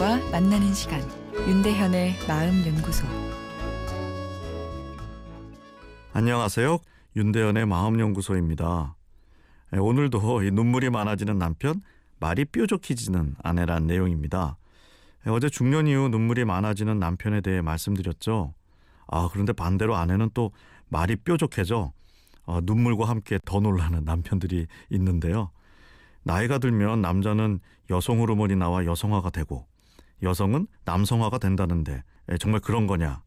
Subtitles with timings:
[0.00, 1.02] 만나는 시간
[1.46, 3.06] 윤대현의 마음 연구소
[6.14, 6.78] 안녕하세요.
[7.16, 8.96] 윤대현의 마음 연구소입니다.
[9.74, 11.82] 예, 오늘도 이 눈물이 많아지는 남편,
[12.18, 14.56] 말이 뾰족해지는 아내란 내용입니다.
[15.26, 18.54] 예, 어제 중년 이후 눈물이 많아지는 남편에 대해 말씀드렸죠.
[19.06, 20.50] 아, 그런데 반대로 아내는 또
[20.88, 21.92] 말이 뾰족해져
[22.44, 25.50] 어, 눈물과 함께 더 놀라는 남편들이 있는데요.
[26.22, 29.68] 나이가 들면 남자는 여성 호르몬이 나와 여성화가 되고
[30.22, 33.22] 여성은 남성화가 된다는데 예, 정말 그런 거냐?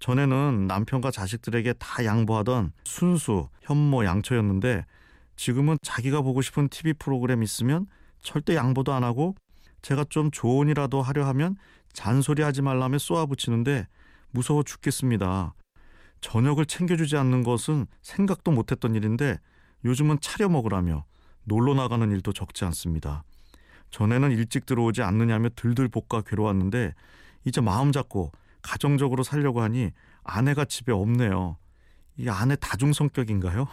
[0.00, 4.84] 전에는 남편과 자식들에게 다 양보하던 순수, 현모, 양처였는데
[5.36, 7.86] 지금은 자기가 보고 싶은 TV 프로그램 있으면
[8.20, 9.34] 절대 양보도 안 하고
[9.82, 11.56] 제가 좀 조언이라도 하려 하면
[11.92, 13.86] 잔소리하지 말라며 쏘아붙이는데
[14.30, 15.54] 무서워 죽겠습니다.
[16.20, 19.38] 저녁을 챙겨주지 않는 것은 생각도 못했던 일인데
[19.84, 21.04] 요즘은 차려 먹으라며
[21.44, 23.24] 놀러 나가는 일도 적지 않습니다.
[23.90, 26.94] 전에는 일찍 들어오지 않느냐며 들들 볶아 괴로웠는데
[27.44, 29.90] 이제 마음 잡고 가정적으로 살려고 하니
[30.22, 31.56] 아내가 집에 없네요.
[32.16, 33.66] 이 아내 다중 성격인가요?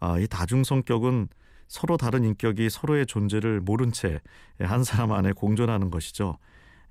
[0.00, 1.28] 아, 이 다중 성격은
[1.68, 4.20] 서로 다른 인격이 서로의 존재를 모른 채
[4.60, 6.38] 한 사람 안에 공존하는 것이죠.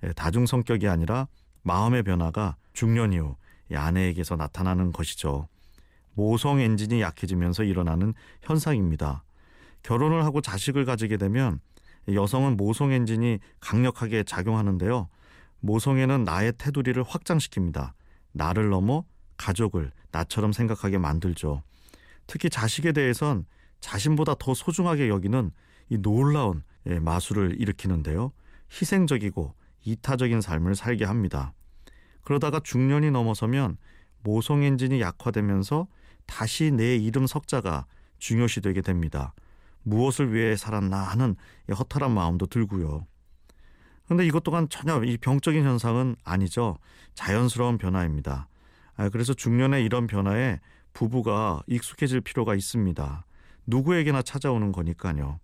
[0.04, 1.28] 예, 다중 성격이 아니라
[1.64, 3.36] 마음의 변화가 중년 이후
[3.74, 5.48] 아내에게서 나타나는 것이죠.
[6.14, 9.24] 모성 엔진이 약해지면서 일어나는 현상입니다.
[9.86, 11.60] 결혼을 하고 자식을 가지게 되면
[12.12, 15.10] 여성은 모성 엔진이 강력하게 작용하는데요.
[15.60, 17.94] 모성애는 나의 테두리를 확장시킵니다.
[18.32, 19.04] 나를 넘어
[19.38, 21.62] 가족을 나처럼 생각하게 만들죠.
[22.26, 23.46] 특히 자식에 대해선
[23.80, 25.52] 자신보다 더 소중하게 여기는
[25.90, 28.32] 이 놀라운 예, 마술을 일으키는데요.
[28.72, 31.54] 희생적이고 이타적인 삶을 살게 합니다.
[32.24, 33.78] 그러다가 중년이 넘어서면
[34.24, 35.88] 모성 엔진이 약화되면서
[36.26, 37.86] 다시 내 이름 석자가
[38.18, 39.36] 중요시 되게 됩니다.
[39.86, 41.36] 무엇을 위해 살았나 하는
[41.70, 43.06] 허탈한 마음도 들고요.
[44.08, 46.78] 근데 이것 또한 전혀 이 병적인 현상은 아니죠.
[47.16, 48.48] 자연스러운 변화입니다.
[48.98, 50.60] 아, 그래서 중년의 이런 변화에
[50.94, 53.26] 부부가 익숙해질 필요가 있습니다.
[53.66, 55.40] 누구에게나 찾아오는 거니까요.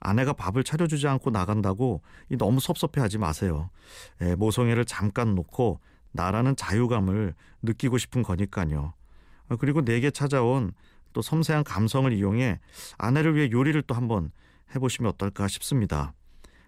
[0.00, 2.02] 아내가 밥을 차려주지 않고 나간다고
[2.38, 3.70] 너무 섭섭해하지 마세요.
[4.20, 5.80] 에, 모성애를 잠깐 놓고
[6.12, 8.94] 나라는 자유감을 느끼고 싶은 거니까요.
[9.48, 10.72] 아, 그리고 내게 찾아온
[11.12, 12.60] 또 섬세한 감성을 이용해
[12.96, 14.30] 아내를 위해 요리를 또 한번
[14.74, 16.14] 해보시면 어떨까 싶습니다.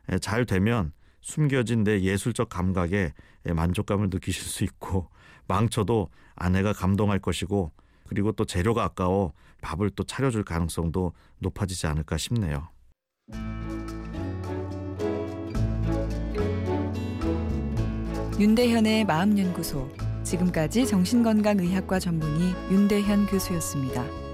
[0.09, 3.13] 에, 잘 되면 숨겨진 내 예술적 감각에
[3.45, 5.09] 만족감을 느끼실 수 있고
[5.47, 7.73] 망쳐도 아내가 감동할 것이고
[8.07, 12.69] 그리고 또 재료가 아까워 밥을 또 차려줄 가능성도 높아지지 않을까 싶네요.
[18.39, 19.91] 윤대현의 마음연구소
[20.25, 24.30] 지금까지 정신건강의학과 전문의 윤대현 교수였습니다.